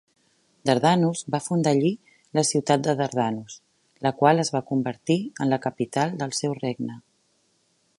Dardanus 0.69 1.19
va 1.35 1.41
fundar 1.47 1.73
allí 1.77 1.91
la 2.39 2.45
ciutat 2.53 2.87
de 2.89 2.97
Dardanus, 3.03 3.61
la 4.07 4.15
qual 4.23 4.45
es 4.45 4.53
va 4.57 4.65
convertir 4.75 5.23
en 5.47 5.55
la 5.57 5.65
capital 5.71 6.21
del 6.25 6.39
seu 6.43 6.61
regne. 6.67 7.03